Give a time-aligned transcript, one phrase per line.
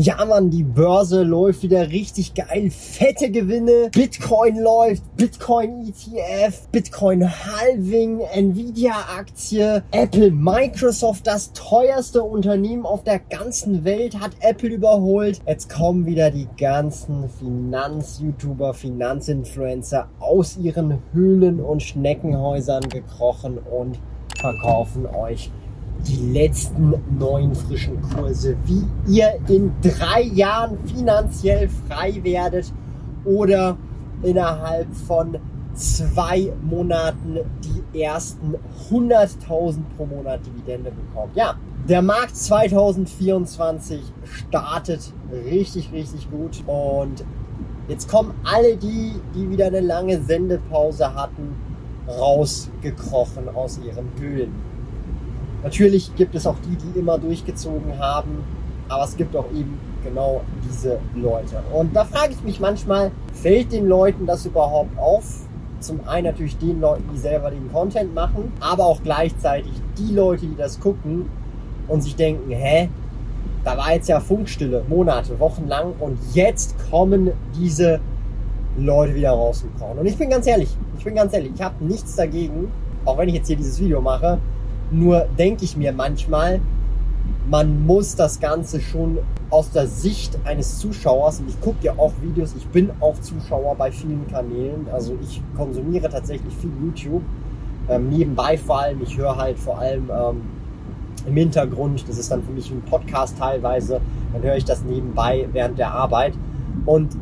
[0.00, 2.70] Ja, Mann, die Börse läuft wieder richtig geil.
[2.70, 3.90] Fette Gewinne.
[3.90, 5.02] Bitcoin läuft.
[5.16, 6.68] Bitcoin ETF.
[6.70, 8.20] Bitcoin Halving.
[8.32, 9.82] Nvidia Aktie.
[9.90, 15.40] Apple, Microsoft, das teuerste Unternehmen auf der ganzen Welt, hat Apple überholt.
[15.48, 23.98] Jetzt kommen wieder die ganzen Finanz-YouTuber, Finanzinfluencer aus ihren Höhlen und Schneckenhäusern gekrochen und
[24.38, 25.50] verkaufen euch
[26.06, 32.72] die letzten neun frischen Kurse, wie ihr in drei Jahren finanziell frei werdet
[33.24, 33.76] oder
[34.22, 35.38] innerhalb von
[35.74, 37.38] zwei Monaten
[37.92, 38.56] die ersten
[38.90, 41.36] 100.000 pro Monat Dividende bekommt.
[41.36, 41.54] Ja,
[41.88, 47.24] der Markt 2024 startet richtig, richtig gut und
[47.86, 51.56] jetzt kommen alle die, die wieder eine lange Sendepause hatten,
[52.08, 54.52] rausgekrochen aus ihren Höhlen.
[55.62, 58.44] Natürlich gibt es auch die, die immer durchgezogen haben,
[58.88, 61.62] aber es gibt auch eben genau diese Leute.
[61.72, 65.24] Und da frage ich mich manchmal, fällt den Leuten das überhaupt auf?
[65.80, 70.46] Zum einen natürlich den Leuten, die selber den Content machen, aber auch gleichzeitig die Leute,
[70.46, 71.26] die das gucken
[71.86, 72.88] und sich denken, hä,
[73.64, 78.00] da war jetzt ja Funkstille, Monate, Wochen lang und jetzt kommen diese
[78.76, 79.98] Leute wieder rausgekommen.
[79.98, 82.70] Und ich bin ganz ehrlich, ich bin ganz ehrlich, ich habe nichts dagegen,
[83.04, 84.38] auch wenn ich jetzt hier dieses Video mache,
[84.90, 86.60] nur denke ich mir manchmal,
[87.50, 89.18] man muss das Ganze schon
[89.50, 93.74] aus der Sicht eines Zuschauers, und ich gucke ja auch Videos, ich bin auch Zuschauer
[93.76, 97.22] bei vielen Kanälen, also ich konsumiere tatsächlich viel YouTube,
[97.88, 100.42] ähm, nebenbei vor allem, ich höre halt vor allem ähm,
[101.26, 104.00] im Hintergrund, das ist dann für mich ein Podcast teilweise,
[104.32, 106.34] dann höre ich das nebenbei während der Arbeit.
[106.84, 107.16] Und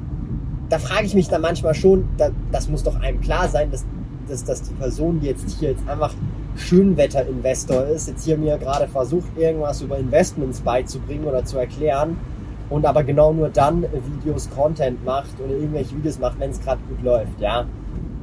[0.69, 3.85] da frage ich mich dann manchmal schon, da, das muss doch einem klar sein, dass,
[4.29, 6.13] dass, dass die Person, die jetzt hier jetzt einfach
[6.57, 12.17] Schönwetterinvestor ist, jetzt hier mir gerade versucht, irgendwas über Investments beizubringen oder zu erklären
[12.71, 16.81] und aber genau nur dann Videos, Content macht oder irgendwelche Videos macht, wenn es gerade
[16.89, 17.67] gut läuft, ja,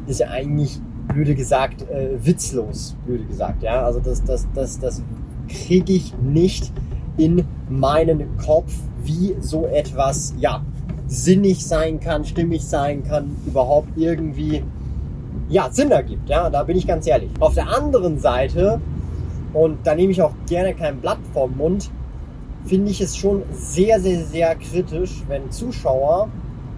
[0.08, 5.02] ist ja eigentlich, blöde gesagt, äh, witzlos, blöde gesagt, ja, also das, das, das, das
[5.48, 6.72] kriege ich nicht
[7.18, 8.74] in meinen Kopf,
[9.04, 10.64] wie so etwas, ja,
[11.08, 14.64] sinnig sein kann, stimmig sein kann, überhaupt irgendwie
[15.50, 16.30] ja, Sinn ergibt.
[16.30, 17.30] Ja, da bin ich ganz ehrlich.
[17.40, 18.80] Auf der anderen Seite,
[19.54, 21.90] und da nehme ich auch gerne kein Blatt vom Mund,
[22.66, 26.30] finde ich es schon sehr, sehr, sehr kritisch, wenn Zuschauer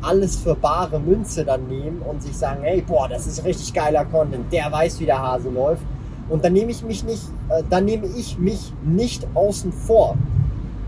[0.01, 4.05] alles für bare Münze dann nehmen und sich sagen, hey, boah, das ist richtig geiler
[4.05, 5.83] Content, der weiß, wie der Hase läuft.
[6.29, 10.15] Und dann nehme ich mich nicht, äh, dann nehme ich mich nicht außen vor.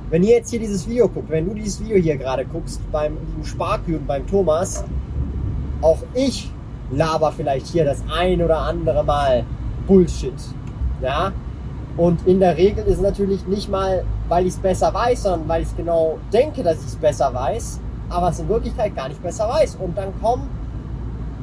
[0.09, 3.17] Wenn ihr jetzt hier dieses Video guckt, wenn du dieses Video hier gerade guckst, beim
[3.43, 4.83] Sparkühen, beim Thomas,
[5.81, 6.49] auch ich
[6.91, 9.43] laber vielleicht hier das ein oder andere Mal
[9.87, 10.33] Bullshit.
[11.01, 11.31] Ja?
[11.95, 15.47] Und in der Regel ist es natürlich nicht mal, weil ich es besser weiß, sondern
[15.47, 19.21] weil ich genau denke, dass ich es besser weiß, aber es in Wirklichkeit gar nicht
[19.21, 19.77] besser weiß.
[19.77, 20.47] Und dann kommen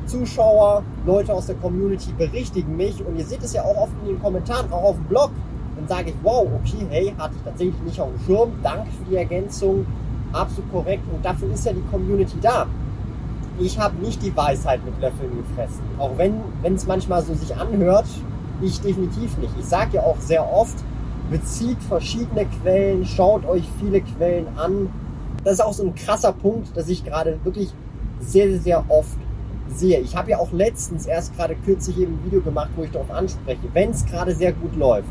[0.06, 4.08] Zuschauer, Leute aus der Community berichtigen mich und ihr seht es ja auch oft in
[4.14, 5.30] den Kommentaren, auch auf dem Blog.
[5.76, 8.52] Dann sage ich, wow, okay, hey, hatte ich tatsächlich nicht auf dem Schirm.
[8.62, 9.84] Danke für die Ergänzung.
[10.32, 11.02] Absolut korrekt.
[11.12, 12.66] Und dafür ist ja die Community da
[13.58, 15.82] ich habe nicht die Weisheit mit Löffeln gefressen.
[15.98, 16.42] Auch wenn
[16.74, 18.06] es manchmal so sich anhört,
[18.60, 19.52] ich definitiv nicht.
[19.58, 20.76] Ich sage ja auch sehr oft,
[21.30, 24.88] bezieht verschiedene Quellen, schaut euch viele Quellen an.
[25.44, 27.72] Das ist auch so ein krasser Punkt, dass ich gerade wirklich
[28.20, 29.18] sehr, sehr, oft
[29.68, 29.98] sehe.
[30.00, 33.10] Ich habe ja auch letztens erst gerade kürzlich eben ein Video gemacht, wo ich darauf
[33.10, 35.08] anspreche, wenn es gerade sehr gut läuft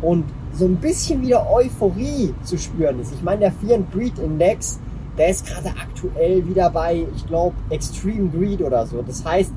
[0.00, 3.12] und so ein bisschen wieder Euphorie zu spüren ist.
[3.12, 4.78] Ich meine, der Fear and Greed Index,
[5.18, 9.02] der ist gerade aktuell wieder bei, ich glaube, Extreme Greed oder so.
[9.02, 9.52] Das heißt,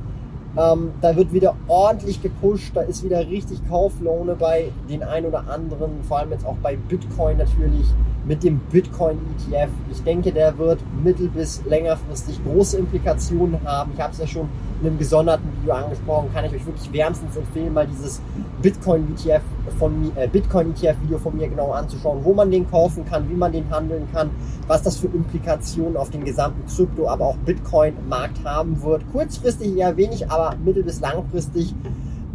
[0.58, 5.48] ähm, da wird wieder ordentlich gepusht, da ist wieder richtig Kauflaune bei den ein oder
[5.48, 7.86] anderen, vor allem jetzt auch bei Bitcoin natürlich
[8.26, 9.18] mit dem Bitcoin
[9.50, 9.70] ETF.
[9.92, 13.92] Ich denke, der wird mittel- bis längerfristig große Implikationen haben.
[13.96, 14.50] Ich habe es ja schon
[14.82, 18.22] in einem gesonderten Video angesprochen, kann ich euch wirklich wärmstens empfehlen, mal dieses
[18.62, 19.42] Bitcoin ETF
[19.78, 23.34] von äh, Bitcoin ETF Video von mir genau anzuschauen, wo man den kaufen kann, wie
[23.34, 24.30] man den handeln kann,
[24.68, 29.04] was das für Implikationen auf den gesamten Krypto, aber auch Bitcoin Markt haben wird.
[29.12, 31.74] Kurzfristig eher wenig, aber mittel- bis langfristig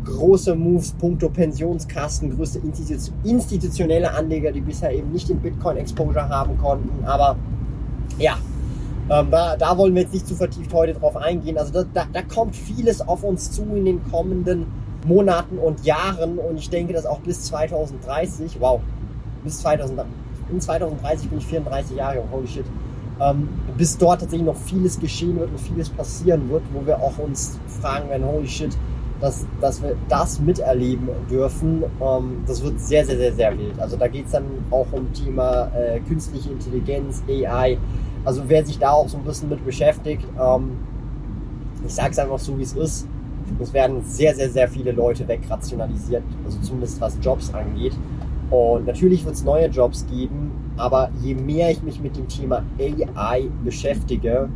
[0.04, 2.60] große Moves, punkto Pensionskasten, größte
[3.24, 7.04] institutionelle Anleger, die bisher eben nicht den Bitcoin-Exposure haben konnten.
[7.04, 7.36] Aber
[8.18, 8.36] ja,
[9.10, 11.58] ähm, da, da wollen wir jetzt nicht zu vertieft heute drauf eingehen.
[11.58, 14.66] Also da, da, da kommt vieles auf uns zu in den kommenden
[15.06, 18.80] Monaten und Jahren und ich denke, dass auch bis 2030, wow,
[19.42, 20.00] bis 2000,
[20.50, 22.64] in 2030 bin ich 34 Jahre, holy shit,
[23.20, 27.18] ähm, bis dort tatsächlich noch vieles geschehen wird und vieles passieren wird, wo wir auch
[27.18, 28.76] uns fragen werden, holy shit,
[29.20, 33.78] dass, dass wir das miterleben dürfen, ähm, das wird sehr, sehr, sehr, sehr wild.
[33.78, 37.78] Also da geht es dann auch um Thema äh, künstliche Intelligenz, AI.
[38.24, 40.72] Also wer sich da auch so ein bisschen mit beschäftigt, ähm,
[41.86, 43.06] ich sage es einfach so, wie es ist,
[43.60, 47.92] es werden sehr, sehr, sehr viele Leute wegrationalisiert, also zumindest was Jobs angeht.
[48.50, 52.62] Und natürlich wird es neue Jobs geben, aber je mehr ich mich mit dem Thema
[52.78, 54.48] AI beschäftige,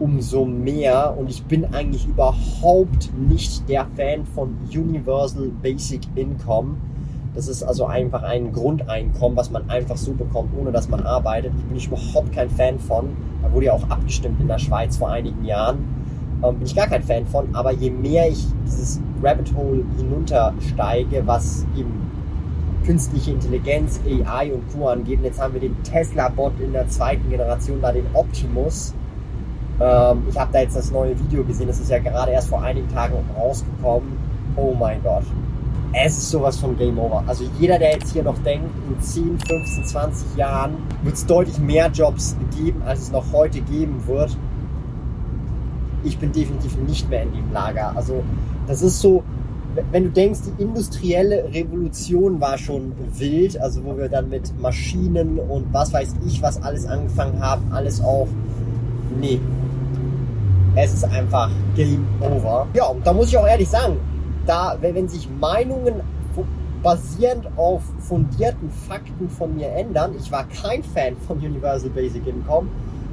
[0.00, 1.14] umso mehr.
[1.16, 6.76] Und ich bin eigentlich überhaupt nicht der Fan von Universal Basic Income.
[7.34, 11.52] Das ist also einfach ein Grundeinkommen, was man einfach so bekommt, ohne dass man arbeitet.
[11.56, 13.10] Ich bin ich überhaupt kein Fan von.
[13.42, 15.78] Da wurde ja auch abgestimmt in der Schweiz vor einigen Jahren.
[16.42, 17.54] Ähm, bin ich gar kein Fan von.
[17.54, 22.10] Aber je mehr ich dieses Rabbit Hole hinuntersteige, was eben
[22.84, 24.88] künstliche Intelligenz, AI und Co.
[24.88, 28.94] angeht, und jetzt haben wir den Tesla-Bot in der zweiten Generation, da den Optimus,
[29.80, 32.62] ähm, ich habe da jetzt das neue Video gesehen, das ist ja gerade erst vor
[32.62, 34.12] einigen Tagen rausgekommen.
[34.56, 35.24] Oh mein Gott.
[35.92, 37.24] Es ist sowas von Game Over.
[37.26, 41.58] Also jeder, der jetzt hier noch denkt, in 10, 15, 20 Jahren wird es deutlich
[41.58, 44.36] mehr Jobs geben, als es noch heute geben wird.
[46.04, 47.92] Ich bin definitiv nicht mehr in dem Lager.
[47.96, 48.22] Also
[48.68, 49.24] das ist so,
[49.90, 55.38] wenn du denkst, die industrielle Revolution war schon wild, also wo wir dann mit Maschinen
[55.38, 58.28] und was weiß ich, was alles angefangen haben, alles auch,
[59.20, 59.40] nee,
[60.76, 62.66] es ist einfach Game Over.
[62.74, 63.96] Ja, und da muss ich auch ehrlich sagen,
[64.46, 65.94] da, wenn sich Meinungen
[66.82, 72.68] basierend auf fundierten Fakten von mir ändern, ich war kein Fan von Universal Basic Income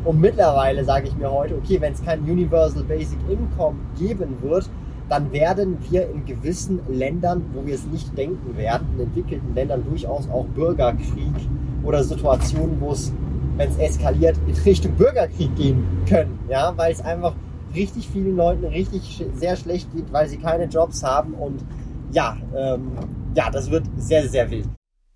[0.05, 4.69] und mittlerweile sage ich mir heute, okay, wenn es kein Universal Basic Income geben wird,
[5.09, 9.83] dann werden wir in gewissen Ländern, wo wir es nicht denken werden, in entwickelten Ländern
[9.83, 11.33] durchaus auch Bürgerkrieg
[11.83, 13.11] oder Situationen, wo es,
[13.57, 16.39] wenn es eskaliert, in Richtung Bürgerkrieg gehen können.
[16.49, 17.33] Ja, weil es einfach
[17.73, 21.63] richtig vielen Leuten richtig sehr schlecht geht, weil sie keine Jobs haben und
[22.11, 22.91] ja, ähm,
[23.35, 24.67] ja, das wird sehr, sehr wild.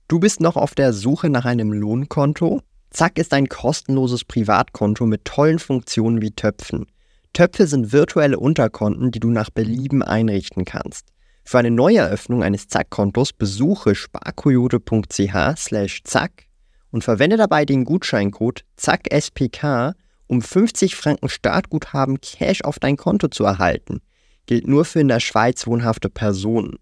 [0.08, 2.62] Du bist noch auf der Suche nach einem Lohnkonto?
[2.90, 6.88] Zack ist ein kostenloses Privatkonto mit tollen Funktionen wie Töpfen.
[7.32, 11.08] Töpfe sind virtuelle Unterkonten, die du nach Belieben einrichten kannst.
[11.46, 16.48] Für eine Neueröffnung eines Zack-Kontos besuche sparkoyote.ch slash zack
[16.92, 19.94] und verwende dabei den Gutscheincode ZACKSPK
[20.32, 24.00] um 50 Franken Startguthaben Cash auf dein Konto zu erhalten.
[24.46, 26.78] Gilt nur für in der Schweiz wohnhafte Personen.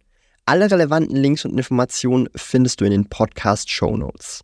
[0.46, 4.42] Alle relevanten Links und Informationen findest du in den Podcast-Show Notes.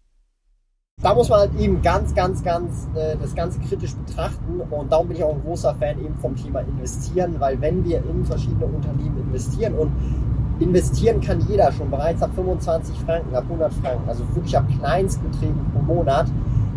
[1.03, 5.09] Da muss man halt eben ganz, ganz, ganz äh, das Ganze kritisch betrachten und darum
[5.09, 8.65] bin ich auch ein großer Fan eben vom Thema investieren, weil wenn wir in verschiedene
[8.65, 9.91] Unternehmen investieren und
[10.59, 15.63] investieren kann jeder schon bereits ab 25 Franken, ab 100 Franken, also wirklich ab Kleinstbeträgen
[15.73, 16.27] pro Monat,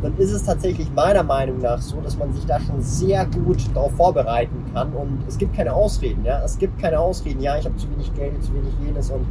[0.02, 3.58] dann ist es tatsächlich meiner Meinung nach so, dass man sich da schon sehr gut
[3.74, 7.64] darauf vorbereiten kann und es gibt keine Ausreden, ja, es gibt keine Ausreden, ja, ich
[7.64, 9.26] habe zu wenig Geld, zu wenig jenes und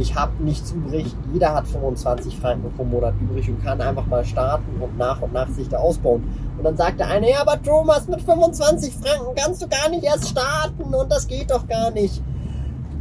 [0.00, 4.24] ich habe nichts übrig, jeder hat 25 Franken pro Monat übrig und kann einfach mal
[4.24, 6.24] starten und nach und nach sich da ausbauen.
[6.56, 10.04] Und dann sagt der eine, ja, aber Thomas, mit 25 Franken kannst du gar nicht
[10.04, 12.22] erst starten und das geht doch gar nicht.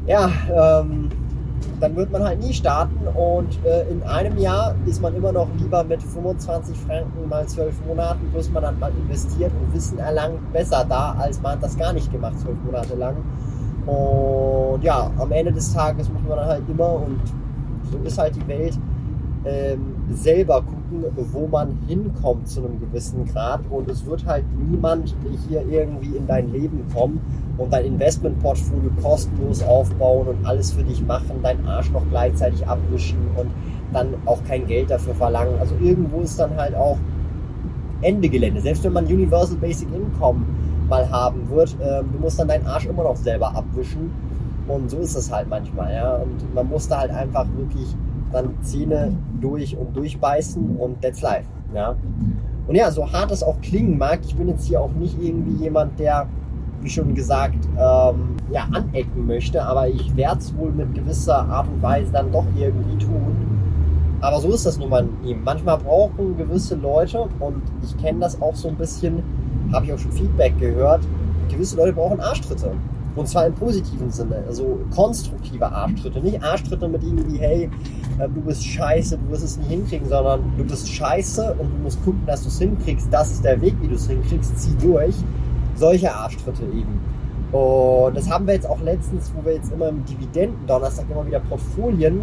[0.07, 0.29] Ja,
[0.81, 1.08] ähm,
[1.79, 5.47] dann wird man halt nie starten und äh, in einem Jahr ist man immer noch
[5.57, 10.51] lieber mit 25 Franken mal 12 Monaten, bis man dann mal investiert und Wissen erlangt,
[10.51, 13.15] besser da, als man das gar nicht gemacht, 12 Monate lang.
[13.85, 17.21] Und ja, am Ende des Tages muss man dann halt immer, und
[17.91, 18.77] so ist halt die Welt,
[19.45, 23.61] ähm, selber gucken, wo man hinkommt zu einem gewissen Grad.
[23.69, 25.15] Und es wird halt niemand
[25.47, 27.19] hier irgendwie in dein Leben kommen
[27.57, 33.19] und dein Investmentportfolio kostenlos aufbauen und alles für dich machen, deinen Arsch noch gleichzeitig abwischen
[33.35, 33.49] und
[33.93, 35.55] dann auch kein Geld dafür verlangen.
[35.59, 36.97] Also irgendwo ist dann halt auch
[38.01, 38.61] Ende Gelände.
[38.61, 40.45] Selbst wenn man Universal Basic Income
[40.87, 44.11] mal haben wird, äh, du musst dann deinen Arsch immer noch selber abwischen.
[44.67, 46.15] Und so ist es halt manchmal, ja.
[46.17, 47.95] Und man muss da halt einfach wirklich
[48.31, 51.95] dann Zähne durch und durchbeißen und that's life, ja.
[52.67, 55.63] Und ja, so hart es auch klingen mag, ich bin jetzt hier auch nicht irgendwie
[55.63, 56.27] jemand, der,
[56.81, 61.67] wie schon gesagt, ähm, ja, anecken möchte, aber ich werde es wohl mit gewisser Art
[61.67, 63.35] und Weise dann doch irgendwie tun.
[64.21, 65.43] Aber so ist das nun mal ihm.
[65.43, 69.23] Manchmal brauchen gewisse Leute, und ich kenne das auch so ein bisschen,
[69.71, 71.01] habe ich auch schon Feedback gehört,
[71.49, 72.71] gewisse Leute brauchen Arschtritte.
[73.15, 76.21] Und zwar im positiven Sinne, also konstruktive Arschtritte.
[76.21, 77.69] Nicht Arschtritte mit irgendwie, hey,
[78.19, 81.77] äh, du bist scheiße, du wirst es nicht hinkriegen, sondern du bist scheiße und du
[81.83, 83.07] musst gucken, dass du es hinkriegst.
[83.11, 84.57] Das ist der Weg, wie du es hinkriegst.
[84.57, 85.15] Zieh durch.
[85.75, 86.99] Solche Arschtritte eben.
[87.51, 91.39] Und das haben wir jetzt auch letztens, wo wir jetzt immer im Dividenden-Donnerstag immer wieder
[91.39, 92.21] Portfolien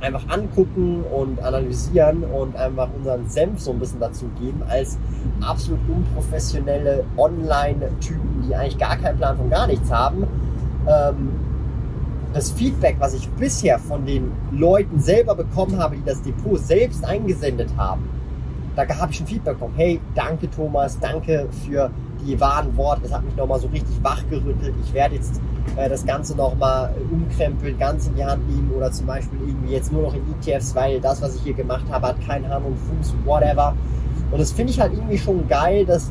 [0.00, 4.98] einfach angucken und analysieren und einfach unseren Senf so ein bisschen dazu geben, als
[5.40, 10.26] absolut unprofessionelle Online-Typen, die eigentlich gar keinen Plan von gar nichts haben.
[10.86, 11.30] Ähm,
[12.34, 17.02] das Feedback, was ich bisher von den Leuten selber bekommen habe, die das Depot selbst
[17.04, 18.08] eingesendet haben,
[18.76, 19.74] da habe ich schon Feedback bekommen.
[19.76, 21.90] Hey, danke Thomas, danke für
[22.24, 23.02] die wahren Worte.
[23.02, 24.74] Das hat mich nochmal so richtig wachgerüttelt.
[24.84, 25.40] Ich werde jetzt
[25.76, 29.92] äh, das Ganze nochmal umkrempeln, ganz in die Hand nehmen oder zum Beispiel irgendwie jetzt
[29.92, 32.76] nur noch in ETFs, weil das, was ich hier gemacht habe, hat keinen Hand und
[32.76, 33.74] Fuß, whatever.
[34.30, 36.10] Und das finde ich halt irgendwie schon geil, dass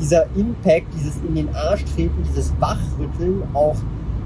[0.00, 3.76] dieser Impact, dieses in den Arsch treten, dieses Wachrütteln auch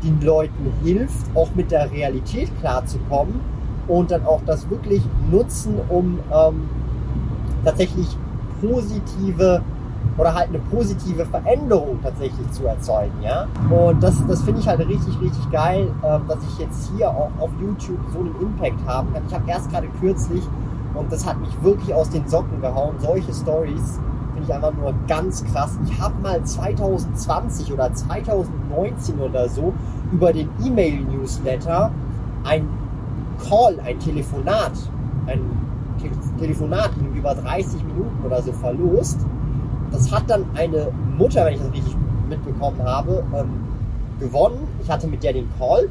[0.02, 3.40] den Leuten hilft, auch mit der Realität klarzukommen
[3.88, 6.68] und dann auch das wirklich nutzen, um ähm,
[7.64, 8.06] tatsächlich
[8.60, 9.62] positive
[10.18, 13.46] oder halt eine positive Veränderung tatsächlich zu erzeugen, ja.
[13.70, 17.30] Und das, das finde ich halt richtig, richtig geil, ähm, dass ich jetzt hier auch
[17.38, 19.22] auf YouTube so einen Impact haben kann.
[19.28, 20.42] Ich habe erst gerade kürzlich
[20.94, 22.96] und das hat mich wirklich aus den Socken gehauen.
[22.98, 24.00] Solche Stories
[24.32, 25.78] finde ich einfach nur ganz krass.
[25.86, 29.74] Ich habe mal 2020 oder 2019 oder so
[30.12, 31.90] über den E-Mail-Newsletter
[32.44, 32.68] ein
[33.48, 34.72] Call, ein Telefonat,
[35.26, 35.40] ein
[36.38, 39.26] Telefonat über 30 Minuten oder so verlost
[39.90, 41.96] das hat dann eine Mutter, wenn ich das richtig
[42.28, 43.48] mitbekommen habe, ähm,
[44.18, 44.66] gewonnen.
[44.82, 45.88] Ich hatte mit der den Call.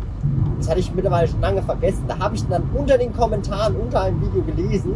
[0.58, 2.04] Das hatte ich mittlerweile schon lange vergessen.
[2.08, 4.96] Da habe ich dann unter den Kommentaren unter einem Video gelesen.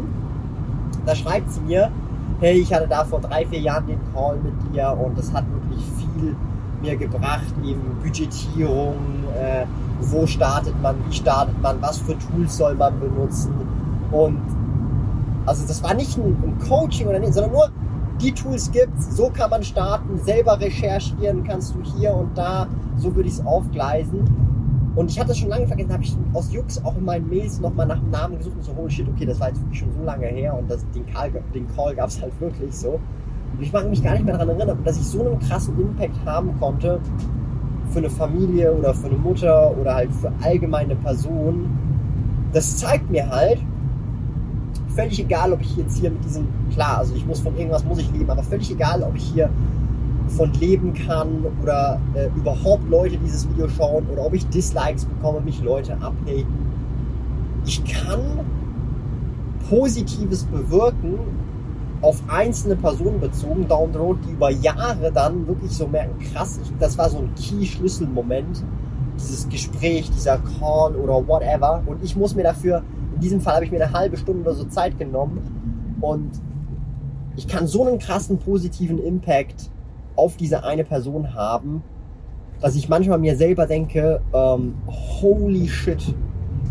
[1.06, 1.92] Da schreibt sie mir,
[2.40, 5.46] hey, ich hatte da vor drei, vier Jahren den Call mit dir und das hat
[5.52, 6.36] wirklich viel
[6.82, 8.96] mir gebracht, eben Budgetierung,
[9.38, 9.66] äh,
[10.02, 13.54] wo startet man, wie startet man, was für Tools soll man benutzen
[14.12, 14.40] und
[15.46, 17.70] also das war nicht ein, ein Coaching oder nicht, sondern nur
[18.22, 23.16] die Tools gibt's, so kann man starten, selber recherchieren kannst du hier und da, so
[23.16, 24.24] würde ich es aufgleisen.
[24.96, 27.88] Und ich hatte schon lange vergessen, habe ich aus Jux auch in meinen Mails nochmal
[27.88, 30.04] nach dem Namen gesucht und so, holy shit, okay, das war jetzt wirklich schon so
[30.04, 33.00] lange her und das, den, Call, den Call gab es halt wirklich so.
[33.54, 36.16] Und ich mag mich gar nicht mehr daran erinnern, dass ich so einen krassen Impact
[36.26, 37.00] haben konnte
[37.92, 41.78] für eine Familie oder für eine Mutter oder halt für allgemeine Personen.
[42.54, 43.60] Das zeigt mir halt,
[45.00, 48.00] völlig egal, ob ich jetzt hier mit diesem, klar, also ich muss von irgendwas muss
[48.00, 49.50] ich leben, aber völlig egal, ob ich hier
[50.28, 55.40] von leben kann oder äh, überhaupt Leute dieses Video schauen oder ob ich Dislikes bekomme,
[55.42, 56.70] mich Leute abhaten.
[57.66, 58.20] Ich kann
[59.70, 61.20] Positives bewirken
[62.02, 66.60] auf einzelne Personen bezogen, down the road, die über Jahre dann wirklich so merken, krass,
[66.62, 68.64] ich, das war so ein Key-Schlüsselmoment,
[69.18, 71.84] dieses Gespräch, dieser Call oder whatever.
[71.86, 72.84] Und ich muss mir dafür
[73.20, 76.32] in diesem Fall habe ich mir eine halbe Stunde oder so Zeit genommen und
[77.36, 79.70] ich kann so einen krassen positiven Impact
[80.16, 81.84] auf diese eine Person haben,
[82.62, 86.16] dass ich manchmal mir selber denke, ähm, holy shit.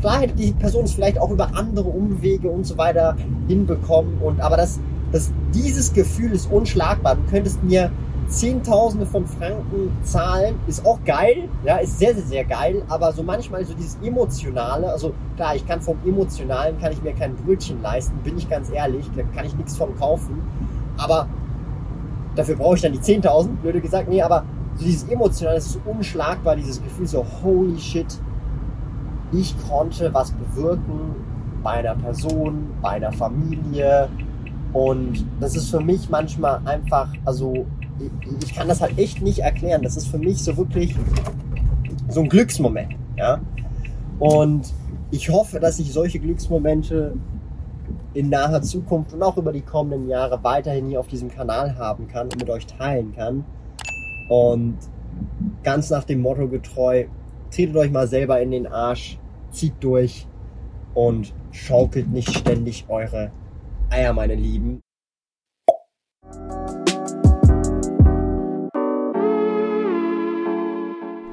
[0.01, 3.15] Klar hätte die Person es vielleicht auch über andere Umwege und so weiter
[3.47, 4.81] hinbekommen und aber das,
[5.13, 7.17] das, dieses Gefühl ist unschlagbar.
[7.17, 7.91] Du könntest mir
[8.29, 13.23] Zehntausende von Franken zahlen, ist auch geil, ja, ist sehr, sehr, sehr geil, aber so
[13.23, 17.81] manchmal so dieses Emotionale, also klar, ich kann vom Emotionalen, kann ich mir kein Brötchen
[17.81, 20.43] leisten, bin ich ganz ehrlich, da kann ich nichts von kaufen,
[20.99, 21.27] aber
[22.35, 24.45] dafür brauche ich dann die 10.000, blöde gesagt, nee, aber
[24.77, 28.19] so dieses Emotionale, ist so unschlagbar, dieses Gefühl so, holy shit,
[29.33, 31.15] ich konnte was bewirken
[31.63, 34.09] bei einer Person, bei einer Familie,
[34.73, 37.65] und das ist für mich manchmal einfach, also
[38.43, 39.83] ich kann das halt echt nicht erklären.
[39.83, 40.95] Das ist für mich so wirklich
[42.09, 42.95] so ein Glücksmoment.
[43.17, 43.41] Ja?
[44.19, 44.73] Und
[45.11, 47.15] ich hoffe, dass ich solche Glücksmomente
[48.15, 52.09] in naher Zukunft und auch über die kommenden Jahre weiterhin hier auf diesem Kanal haben
[52.09, 53.45] kann und mit euch teilen kann.
[54.29, 54.77] Und
[55.63, 57.07] ganz nach dem Motto getreu,
[57.51, 59.19] tretet euch mal selber in den Arsch,
[59.51, 60.27] zieht durch
[60.95, 63.31] und schaukelt nicht ständig eure
[63.91, 64.81] Eier, meine Lieben.